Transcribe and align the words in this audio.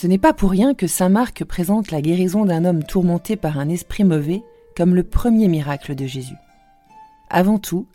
Ce 0.00 0.06
n'est 0.06 0.16
pas 0.16 0.32
pour 0.32 0.52
rien 0.52 0.74
que 0.74 0.86
Saint 0.86 1.08
Marc 1.08 1.42
présente 1.42 1.90
la 1.90 2.00
guérison 2.00 2.44
d'un 2.44 2.64
homme 2.64 2.84
tourmenté 2.84 3.34
par 3.34 3.58
un 3.58 3.68
esprit 3.68 4.04
mauvais 4.04 4.44
comme 4.76 4.94
le 4.94 5.02
premier 5.02 5.48
miracle 5.48 5.96
de 5.96 6.06
Jésus. 6.06 6.36
Avant 7.30 7.58
tout, 7.58 7.88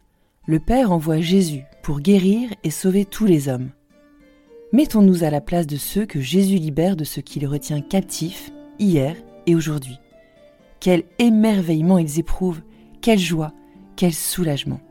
le 0.45 0.59
Père 0.59 0.91
envoie 0.91 1.21
Jésus 1.21 1.61
pour 1.81 2.01
guérir 2.01 2.49
et 2.65 2.71
sauver 2.71 3.05
tous 3.05 3.25
les 3.25 3.47
hommes. 3.47 3.69
Mettons-nous 4.73 5.23
à 5.23 5.29
la 5.29 5.39
place 5.39 5.65
de 5.65 5.77
ceux 5.77 6.05
que 6.05 6.19
Jésus 6.19 6.57
libère 6.57 6.97
de 6.97 7.05
ce 7.05 7.21
qui 7.21 7.39
les 7.39 7.47
retient 7.47 7.79
captifs 7.79 8.51
hier 8.79 9.15
et 9.47 9.55
aujourd'hui. 9.55 9.97
Quel 10.81 11.03
émerveillement 11.19 11.99
ils 11.99 12.19
éprouvent, 12.19 12.63
quelle 12.99 13.17
joie, 13.17 13.53
quel 13.95 14.11
soulagement. 14.11 14.81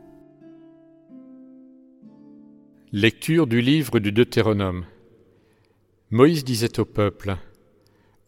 Lecture 2.91 3.45
du 3.45 3.61
livre 3.61 3.99
du 3.99 4.11
Deutéronome. 4.11 4.85
Moïse 6.13 6.43
disait 6.43 6.79
au 6.79 6.85
peuple, 6.85 7.37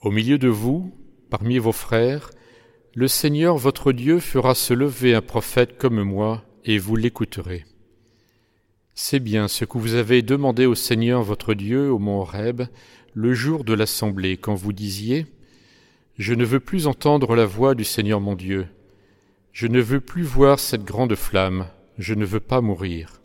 Au 0.02 0.10
milieu 0.10 0.40
de 0.40 0.48
vous, 0.48 0.92
parmi 1.30 1.60
vos 1.60 1.72
frères, 1.72 2.32
le 2.96 3.08
Seigneur 3.08 3.58
votre 3.58 3.92
Dieu 3.92 4.20
fera 4.20 4.56
se 4.56 4.74
lever 4.74 5.14
un 5.14 5.22
prophète 5.22 5.78
comme 5.78 6.02
moi, 6.02 6.44
et 6.64 6.80
vous 6.80 6.96
l'écouterez. 6.96 7.64
C'est 8.96 9.20
bien 9.20 9.48
ce 9.48 9.66
que 9.66 9.78
vous 9.78 9.94
avez 9.94 10.24
demandé 10.24 10.66
au 10.66 10.74
Seigneur 10.74 11.22
votre 11.22 11.54
Dieu 11.54 11.92
au 11.92 12.00
mont 12.00 12.22
Horeb 12.22 12.64
le 13.14 13.36
jour 13.36 13.64
de 13.64 13.76
l'assemblée, 13.76 14.38
quand 14.38 14.56
vous 14.56 14.74
disiez 14.74 15.28
Je 16.18 16.34
ne 16.34 16.44
veux 16.44 16.60
plus 16.60 16.88
entendre 16.88 17.36
la 17.36 17.46
voix 17.46 17.76
du 17.76 17.84
Seigneur 17.84 18.20
mon 18.20 18.34
Dieu, 18.34 18.66
je 19.52 19.68
ne 19.68 19.80
veux 19.80 20.02
plus 20.02 20.24
voir 20.24 20.58
cette 20.60 20.86
grande 20.86 21.14
flamme, 21.14 21.68
je 22.00 22.16
ne 22.16 22.26
veux 22.26 22.40
pas 22.40 22.62
mourir. 22.62 23.22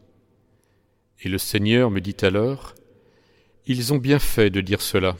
Et 1.22 1.30
le 1.30 1.38
Seigneur 1.38 1.90
me 1.90 2.02
dit 2.02 2.16
alors 2.20 2.74
ils 3.70 3.92
ont 3.92 3.98
bien 3.98 4.18
fait 4.18 4.50
de 4.50 4.60
dire 4.60 4.80
cela. 4.80 5.16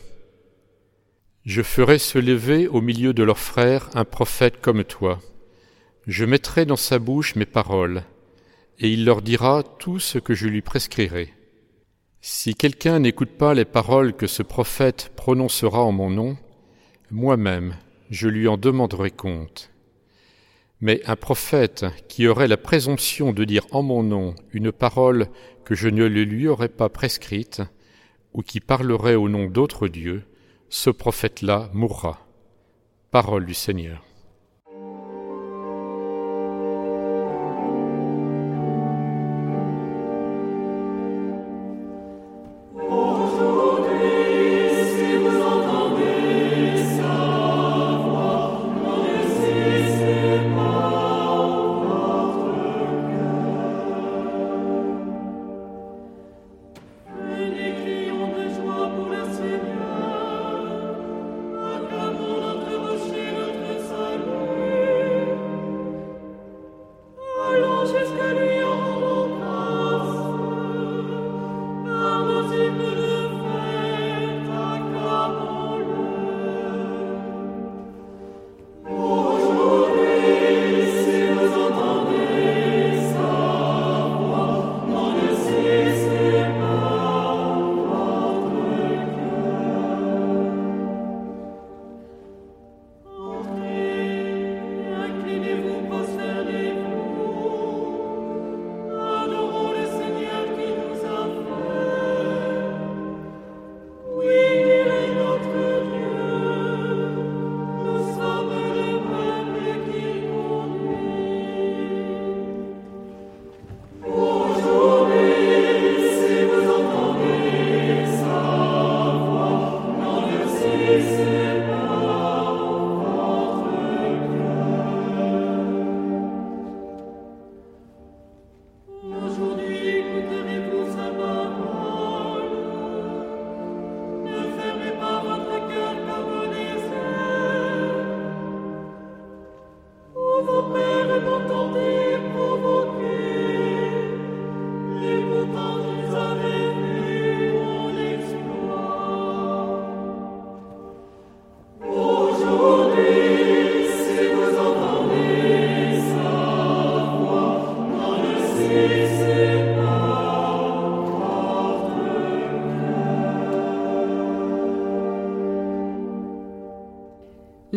Je 1.45 1.63
ferai 1.63 1.99
se 1.99 2.19
lever 2.19 2.67
au 2.67 2.81
milieu 2.81 3.15
de 3.15 3.23
leurs 3.23 3.39
frères 3.39 3.89
un 3.95 4.05
prophète 4.05 4.61
comme 4.61 4.83
toi. 4.83 5.21
Je 6.09 6.25
mettrai 6.25 6.67
dans 6.67 6.75
sa 6.75 6.99
bouche 6.99 7.37
mes 7.37 7.47
paroles, 7.47 8.03
et 8.81 8.91
il 8.91 9.05
leur 9.05 9.23
dira 9.23 9.63
tout 9.79 10.01
ce 10.01 10.19
que 10.19 10.35
je 10.35 10.49
lui 10.49 10.63
prescrirai. 10.63 11.33
Si 12.23 12.57
quelqu'un 12.57 12.99
n'écoute 12.99 13.31
pas 13.31 13.55
les 13.55 13.65
paroles 13.65 14.15
que 14.15 14.27
ce 14.27 14.43
prophète 14.43 15.13
prononcera 15.15 15.85
en 15.85 15.93
mon 15.93 16.11
nom, 16.11 16.37
moi-même 17.13 17.77
je 18.11 18.27
lui 18.27 18.49
en 18.49 18.57
demanderai 18.57 19.13
compte. 19.13 19.71
Mais 20.81 21.03
un 21.07 21.15
prophète 21.15 21.87
qui 22.09 22.27
aurait 22.27 22.49
la 22.49 22.57
présomption 22.57 23.33
de 23.33 23.45
dire 23.45 23.67
en 23.71 23.85
mon 23.85 24.03
nom 24.03 24.35
une 24.51 24.73
parole 24.73 25.29
que 25.65 25.77
je 25.77 25.89
ne 25.89 26.05
lui 26.05 26.49
aurais 26.49 26.69
pas 26.69 26.89
prescrite, 26.89 27.63
ou 28.33 28.43
qui 28.43 28.61
parlerait 28.61 29.15
au 29.15 29.29
nom 29.29 29.47
d'autres 29.47 29.89
dieux, 29.89 30.23
ce 30.69 30.91
prophète-là 30.91 31.71
mourra. 31.73 32.27
Parole 33.11 33.45
du 33.45 33.55
Seigneur. 33.55 34.05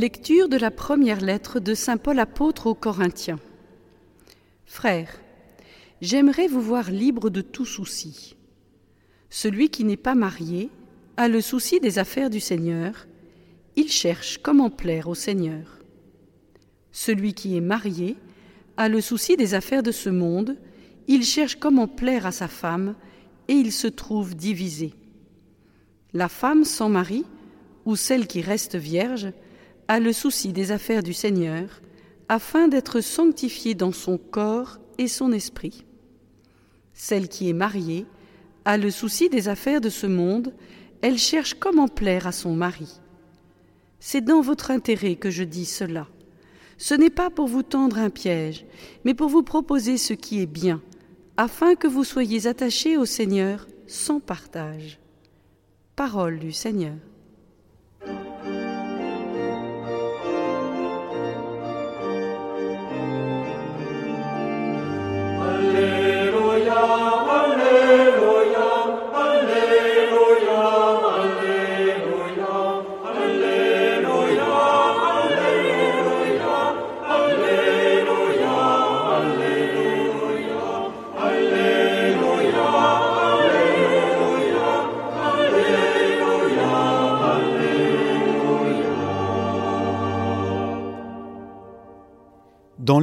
Lecture 0.04 0.50
de 0.50 0.58
la 0.58 0.70
première 0.70 1.22
lettre 1.22 1.62
de 1.62 1.74
Saint 1.74 1.96
Paul 1.96 2.20
apôtre 2.20 2.68
aux 2.68 2.76
Corinthiens. 2.76 3.40
Frères, 4.66 5.18
j'aimerais 6.02 6.48
vous 6.50 6.60
voir 6.60 6.92
libre 6.92 7.30
de 7.30 7.40
tout 7.40 7.66
souci. 7.66 8.36
Celui 9.30 9.70
qui 9.70 9.86
n'est 9.86 9.96
pas 9.96 10.14
marié 10.14 10.70
a 11.16 11.30
le 11.30 11.40
souci 11.40 11.80
des 11.80 12.00
affaires 12.00 12.30
du 12.30 12.42
Seigneur, 12.42 13.08
il 13.78 13.88
cherche 13.88 14.40
comment 14.44 14.70
plaire 14.70 15.08
au 15.08 15.16
Seigneur. 15.16 15.80
Celui 16.92 17.34
qui 17.34 17.56
est 17.56 17.62
marié 17.62 18.18
a 18.76 18.90
le 18.90 19.00
souci 19.00 19.38
des 19.38 19.54
affaires 19.54 19.84
de 19.84 19.94
ce 19.94 20.10
monde, 20.10 20.58
il 21.08 21.24
cherche 21.24 21.56
comment 21.56 21.88
plaire 21.88 22.26
à 22.26 22.34
sa 22.34 22.50
femme, 22.50 22.96
et 23.48 23.54
il 23.54 23.72
se 23.72 23.88
trouve 23.88 24.36
divisé. 24.36 24.96
La 26.12 26.28
femme 26.28 26.66
sans 26.66 26.90
mari, 26.90 27.24
ou 27.86 27.96
celle 27.96 28.28
qui 28.28 28.42
reste 28.42 28.76
vierge, 28.76 29.32
a 29.94 30.00
le 30.00 30.12
souci 30.12 30.54
des 30.54 30.72
affaires 30.72 31.04
du 31.04 31.14
Seigneur, 31.14 31.70
afin 32.28 32.68
d'être 32.68 33.00
sanctifiée 33.00 33.76
dans 33.76 33.92
son 33.92 34.18
corps 34.18 34.80
et 34.98 35.08
son 35.08 35.32
esprit. 35.32 35.86
Celle 36.96 37.28
qui 37.28 37.48
est 37.48 37.54
mariée 37.54 38.08
a 38.66 38.78
le 38.78 38.90
souci 38.90 39.30
des 39.30 39.50
affaires 39.50 39.82
de 39.82 39.90
ce 39.90 40.08
monde, 40.08 40.52
elle 41.04 41.20
cherche 41.20 41.54
comment 41.54 41.88
plaire 41.88 42.26
à 42.26 42.32
son 42.32 42.56
mari. 42.56 43.02
C'est 44.00 44.22
dans 44.22 44.42
votre 44.42 44.72
intérêt 44.72 45.16
que 45.16 45.30
je 45.30 45.44
dis 45.44 45.66
cela. 45.66 46.08
Ce 46.80 46.96
n'est 46.96 47.12
pas 47.12 47.30
pour 47.30 47.46
vous 47.46 47.62
tendre 47.62 48.00
un 48.00 48.10
piège, 48.10 48.66
mais 49.06 49.14
pour 49.14 49.30
vous 49.30 49.44
proposer 49.44 49.98
ce 49.98 50.14
qui 50.14 50.42
est 50.42 50.48
bien, 50.48 50.82
afin 51.38 51.76
que 51.76 51.86
vous 51.88 52.04
soyez 52.04 52.48
attachés 52.48 52.98
au 52.98 53.06
Seigneur 53.06 53.68
sans 53.86 54.20
partage. 54.20 54.98
Parole 55.96 56.40
du 56.40 56.52
Seigneur. 56.52 56.96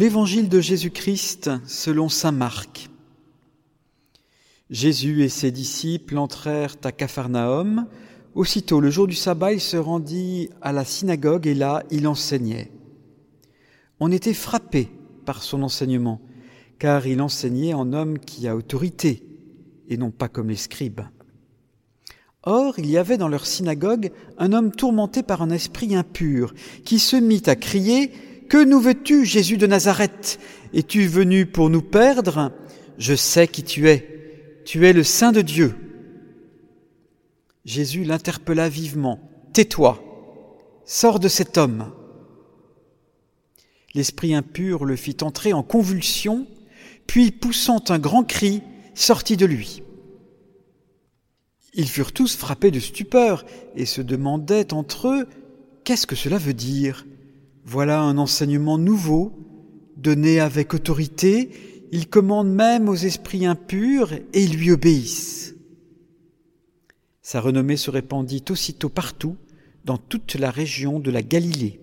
L'évangile 0.00 0.48
de 0.48 0.62
Jésus-Christ 0.62 1.50
selon 1.66 2.08
Saint 2.08 2.32
Marc, 2.32 2.88
Jésus 4.70 5.24
et 5.24 5.28
ses 5.28 5.50
disciples 5.50 6.16
entrèrent 6.16 6.76
à 6.84 6.90
Capharnaüm. 6.90 7.86
Aussitôt, 8.34 8.80
le 8.80 8.88
jour 8.88 9.06
du 9.06 9.14
sabbat, 9.14 9.52
il 9.52 9.60
se 9.60 9.76
rendit 9.76 10.48
à 10.62 10.72
la 10.72 10.86
synagogue 10.86 11.46
et 11.46 11.52
là, 11.52 11.82
il 11.90 12.08
enseignait. 12.08 12.72
On 13.98 14.10
était 14.10 14.32
frappé 14.32 14.88
par 15.26 15.42
son 15.42 15.62
enseignement, 15.62 16.22
car 16.78 17.06
il 17.06 17.20
enseignait 17.20 17.74
en 17.74 17.92
homme 17.92 18.18
qui 18.18 18.48
a 18.48 18.56
autorité, 18.56 19.22
et 19.90 19.98
non 19.98 20.10
pas 20.10 20.28
comme 20.28 20.48
les 20.48 20.56
scribes. 20.56 21.02
Or, 22.42 22.78
il 22.78 22.88
y 22.88 22.96
avait 22.96 23.18
dans 23.18 23.28
leur 23.28 23.44
synagogue 23.44 24.12
un 24.38 24.54
homme 24.54 24.72
tourmenté 24.72 25.22
par 25.22 25.42
un 25.42 25.50
esprit 25.50 25.94
impur, 25.94 26.54
qui 26.86 26.98
se 26.98 27.16
mit 27.16 27.42
à 27.44 27.54
crier 27.54 28.12
Que 28.50 28.64
nous 28.64 28.80
veux-tu, 28.80 29.24
Jésus 29.24 29.58
de 29.58 29.68
Nazareth? 29.68 30.40
Es-tu 30.74 31.06
venu 31.06 31.46
pour 31.46 31.70
nous 31.70 31.82
perdre? 31.82 32.50
Je 32.98 33.14
sais 33.14 33.46
qui 33.46 33.62
tu 33.62 33.88
es. 33.88 34.62
Tu 34.64 34.88
es 34.88 34.92
le 34.92 35.04
Saint 35.04 35.30
de 35.30 35.40
Dieu. 35.40 35.76
Jésus 37.64 38.02
l'interpella 38.02 38.68
vivement. 38.68 39.20
Tais-toi, 39.52 40.02
sors 40.84 41.20
de 41.20 41.28
cet 41.28 41.58
homme. 41.58 41.92
L'esprit 43.94 44.34
impur 44.34 44.84
le 44.84 44.96
fit 44.96 45.18
entrer 45.22 45.52
en 45.52 45.62
convulsion, 45.62 46.48
puis 47.06 47.30
poussant 47.30 47.84
un 47.88 48.00
grand 48.00 48.24
cri, 48.24 48.62
sortit 48.96 49.36
de 49.36 49.46
lui. 49.46 49.84
Ils 51.74 51.88
furent 51.88 52.12
tous 52.12 52.34
frappés 52.34 52.72
de 52.72 52.80
stupeur 52.80 53.44
et 53.76 53.86
se 53.86 54.00
demandaient 54.00 54.74
entre 54.74 55.06
eux 55.06 55.28
Qu'est-ce 55.84 56.08
que 56.08 56.16
cela 56.16 56.36
veut 56.36 56.52
dire? 56.52 57.06
Voilà 57.72 58.00
un 58.00 58.18
enseignement 58.18 58.78
nouveau, 58.78 59.32
donné 59.96 60.40
avec 60.40 60.74
autorité, 60.74 61.50
il 61.92 62.08
commande 62.08 62.52
même 62.52 62.88
aux 62.88 62.96
esprits 62.96 63.46
impurs 63.46 64.12
et 64.12 64.42
ils 64.42 64.58
lui 64.58 64.72
obéissent. 64.72 65.54
Sa 67.22 67.40
renommée 67.40 67.76
se 67.76 67.92
répandit 67.92 68.42
aussitôt 68.50 68.88
partout, 68.88 69.36
dans 69.84 69.98
toute 69.98 70.34
la 70.34 70.50
région 70.50 70.98
de 70.98 71.12
la 71.12 71.22
Galilée. 71.22 71.80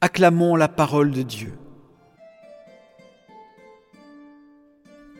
Acclamons 0.00 0.54
la 0.54 0.68
parole 0.68 1.10
de 1.10 1.22
Dieu. 1.22 1.52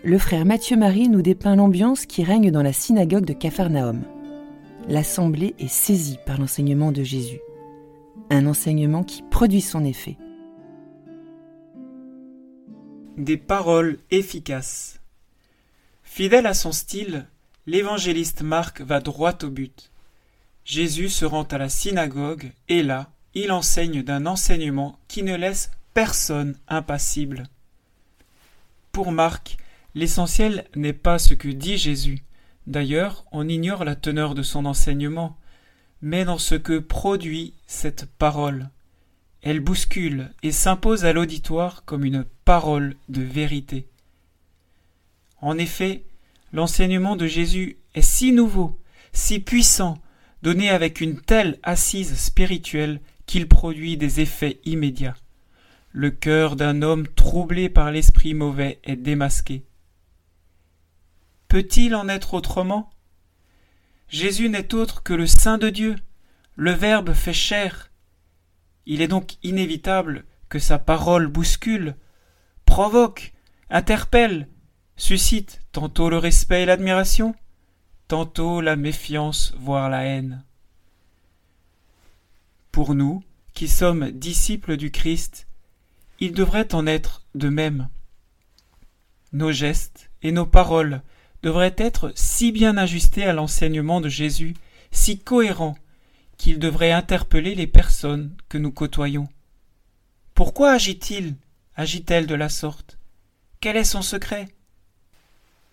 le 0.05 0.19
frère 0.19 0.45
Mathieu 0.45 0.77
Marie 0.77 1.09
nous 1.09 1.23
dépeint 1.23 1.57
l'ambiance 1.57 2.07
qui 2.07 2.23
règne 2.23 2.53
dans 2.53 2.63
la 2.63 2.73
synagogue 2.73 3.25
de 3.25 3.33
Capharnaüm. 3.33 4.05
L'assemblée 4.87 5.57
est 5.59 5.67
saisie 5.67 6.19
par 6.27 6.39
l'enseignement 6.39 6.93
de 6.93 7.03
Jésus, 7.03 7.41
un 8.31 8.47
enseignement 8.47 9.05
qui 9.05 9.23
produit 9.23 9.61
son 9.61 9.85
effet. 9.85 10.17
Des 13.17 13.37
paroles 13.37 13.99
efficaces. 14.11 15.01
Fidèle 16.03 16.47
à 16.47 16.55
son 16.55 16.73
style, 16.73 17.27
l'évangéliste 17.67 18.43
Marc 18.43 18.81
va 18.81 19.01
droit 19.01 19.39
au 19.43 19.51
but. 19.51 19.91
Jésus 20.65 21.09
se 21.09 21.25
rend 21.25 21.45
à 21.45 21.59
la 21.59 21.69
synagogue 21.69 22.53
et 22.69 22.83
là, 22.83 23.11
il 23.35 23.53
enseigne 23.53 24.03
d'un 24.03 24.27
enseignement 24.27 24.99
qui 25.09 25.23
ne 25.23 25.37
laisse 25.37 25.71
personne 25.93 26.57
impassible. 26.69 27.45
Pour 28.93 29.13
Marc, 29.13 29.59
L'essentiel 29.95 30.65
n'est 30.75 30.93
pas 30.93 31.21
ce 31.21 31.35
que 31.35 31.49
dit 31.49 31.79
Jésus. 31.79 32.25
D'ailleurs, 32.67 33.25
on 33.31 33.49
ignore 33.49 33.85
la 33.85 33.95
teneur 33.95 34.35
de 34.35 34.43
son 34.43 34.65
enseignement, 34.65 35.37
mais 36.05 36.27
dans 36.27 36.37
ce 36.37 36.55
que 36.55 36.79
produit 36.79 37.55
cette 37.67 38.05
parole. 38.05 38.69
Elle 39.41 39.61
bouscule 39.61 40.31
et 40.43 40.53
s'impose 40.53 41.07
à 41.07 41.15
l'auditoire 41.15 41.83
comme 41.87 42.05
une 42.05 42.27
parole 42.45 42.97
de 43.09 43.23
vérité. 43.23 43.89
En 45.41 45.57
effet, 45.57 46.05
l'enseignement 46.53 47.17
de 47.17 47.27
Jésus 47.27 47.79
est 47.95 48.03
si 48.03 48.33
nouveau, 48.33 48.79
si 49.15 49.41
puissant, 49.41 49.97
donné 50.43 50.69
avec 50.69 51.01
une 51.01 51.19
telle 51.23 51.59
assise 51.63 52.15
spirituelle 52.17 53.01
qu'il 53.25 53.49
produit 53.49 53.97
des 53.97 54.21
effets 54.21 54.61
immédiats. 54.67 55.17
Le 55.91 56.11
cœur 56.11 56.55
d'un 56.55 56.83
homme 56.83 57.09
troublé 57.09 57.71
par 57.71 57.91
l'esprit 57.91 58.35
mauvais 58.35 58.79
est 58.85 58.97
démasqué. 58.97 59.65
Peut-il 61.49 61.95
en 61.95 62.11
être 62.11 62.35
autrement? 62.35 62.91
Jésus 64.09 64.49
n'est 64.49 64.75
autre 64.75 65.03
que 65.03 65.15
le 65.15 65.27
Saint 65.27 65.59
de 65.59 65.71
Dieu, 65.71 65.97
le 66.57 66.73
Verbe 66.73 67.13
fait 67.13 67.33
chair. 67.33 67.91
Il 68.87 69.03
est 69.03 69.09
donc 69.09 69.37
inévitable 69.43 70.25
que 70.49 70.59
sa 70.59 70.79
parole 70.79 71.27
bouscule, 71.27 71.97
provoque, 72.65 73.33
interpelle, 73.71 74.49
suscite 74.97 75.61
tantôt 75.73 76.11
le 76.11 76.19
respect 76.19 76.63
et 76.63 76.67
l'admiration, 76.67 77.35
tantôt 78.09 78.61
la 78.61 78.77
méfiance, 78.77 79.55
voire 79.59 79.89
la 79.89 80.05
haine. 80.05 80.45
Pour 82.71 82.95
nous, 82.95 83.23
qui 83.53 83.69
sommes 83.69 84.11
disciples 84.11 84.77
du 84.77 84.91
Christ, 84.91 85.47
il 86.21 86.33
devrait 86.33 86.75
en 86.75 86.87
être 86.87 87.25
de 87.35 87.49
même. 87.49 87.89
Nos 89.33 89.53
gestes 89.53 90.11
et 90.23 90.33
nos 90.33 90.47
paroles 90.47 91.03
devrait 91.45 91.75
être 91.77 92.11
si 92.15 92.53
bien 92.53 92.79
ajusté 92.79 93.25
à 93.25 93.35
l'enseignement 93.35 94.01
de 94.01 94.09
Jésus, 94.09 94.55
si 94.91 95.19
cohérent, 95.19 95.77
qu'il 96.39 96.59
devrait 96.59 96.91
interpeller 96.91 97.55
les 97.55 97.67
personnes 97.67 98.35
que 98.49 98.57
nous 98.57 98.73
côtoyons. 98.73 99.29
Pourquoi 100.33 100.71
agit-il, 100.73 101.37
agit-elle 101.77 102.27
de 102.27 102.35
la 102.35 102.49
sorte? 102.49 102.99
Quel 103.61 103.77
est 103.77 103.85
son 103.85 104.01
secret? 104.01 104.49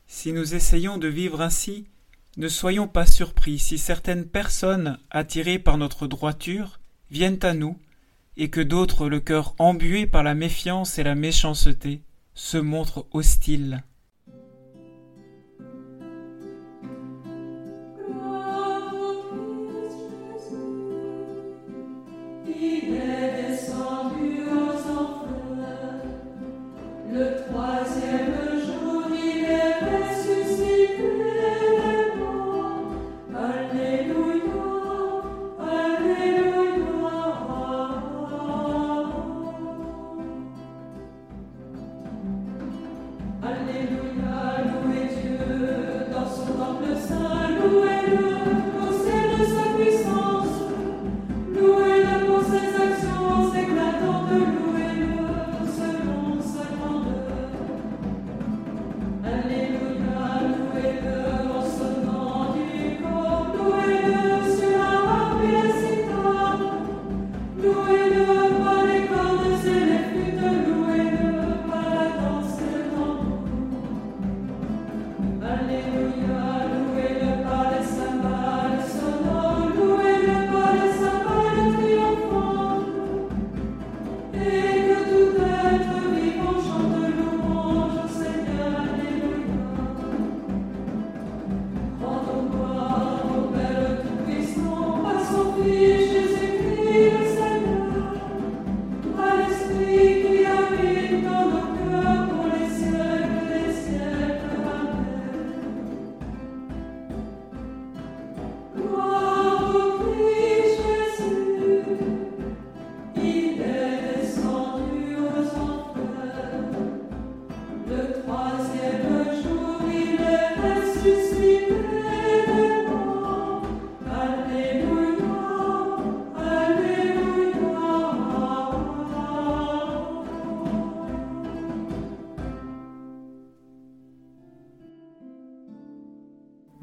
Si 0.07 0.33
nous 0.33 0.55
essayons 0.55 0.97
de 0.97 1.07
vivre 1.07 1.39
ainsi, 1.39 1.87
ne 2.35 2.49
soyons 2.49 2.89
pas 2.89 3.05
surpris 3.05 3.57
si 3.57 3.77
certaines 3.77 4.25
personnes, 4.25 4.99
attirées 5.09 5.57
par 5.57 5.77
notre 5.77 6.05
droiture, 6.05 6.81
viennent 7.11 7.43
à 7.43 7.53
nous, 7.53 7.79
et 8.35 8.49
que 8.49 8.61
d'autres, 8.61 9.07
le 9.07 9.21
cœur 9.21 9.55
embué 9.57 10.05
par 10.05 10.23
la 10.23 10.35
méfiance 10.35 10.99
et 10.99 11.03
la 11.03 11.15
méchanceté, 11.15 12.01
se 12.33 12.57
montrent 12.57 13.07
hostiles. 13.11 13.85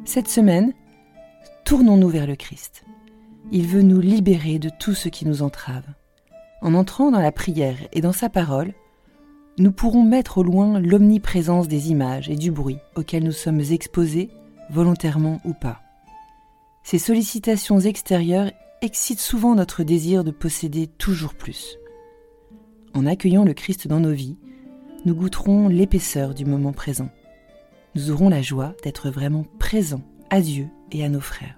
Cette 0.08 0.28
semaine, 0.28 0.72
tournons-nous 1.66 2.08
vers 2.08 2.26
le 2.26 2.34
Christ. 2.34 2.82
Il 3.52 3.66
veut 3.66 3.82
nous 3.82 4.00
libérer 4.00 4.58
de 4.58 4.70
tout 4.70 4.94
ce 4.94 5.10
qui 5.10 5.26
nous 5.26 5.42
entrave. 5.42 5.84
En 6.62 6.72
entrant 6.72 7.10
dans 7.10 7.20
la 7.20 7.30
prière 7.30 7.76
et 7.92 8.00
dans 8.00 8.14
sa 8.14 8.30
parole, 8.30 8.72
nous 9.58 9.72
pourrons 9.72 10.04
mettre 10.04 10.38
au 10.38 10.42
loin 10.42 10.78
l'omniprésence 10.78 11.68
des 11.68 11.90
images 11.90 12.28
et 12.28 12.36
du 12.36 12.50
bruit 12.50 12.78
auxquels 12.94 13.24
nous 13.24 13.32
sommes 13.32 13.60
exposés, 13.60 14.30
volontairement 14.70 15.40
ou 15.44 15.52
pas. 15.52 15.82
Ces 16.84 16.98
sollicitations 16.98 17.80
extérieures 17.80 18.52
excitent 18.82 19.20
souvent 19.20 19.54
notre 19.54 19.82
désir 19.82 20.22
de 20.22 20.30
posséder 20.30 20.86
toujours 20.86 21.34
plus. 21.34 21.76
En 22.94 23.04
accueillant 23.04 23.44
le 23.44 23.52
Christ 23.52 23.88
dans 23.88 24.00
nos 24.00 24.12
vies, 24.12 24.38
nous 25.04 25.14
goûterons 25.14 25.68
l'épaisseur 25.68 26.34
du 26.34 26.44
moment 26.44 26.72
présent. 26.72 27.10
Nous 27.94 28.10
aurons 28.10 28.28
la 28.28 28.42
joie 28.42 28.74
d'être 28.84 29.10
vraiment 29.10 29.44
présents 29.58 30.02
à 30.30 30.40
Dieu 30.40 30.68
et 30.92 31.04
à 31.04 31.08
nos 31.08 31.20
frères. 31.20 31.57